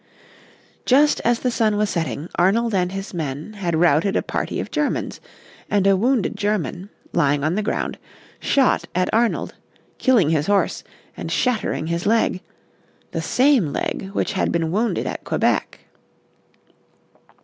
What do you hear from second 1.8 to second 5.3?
setting Arnold and his men had routed a party of Germans,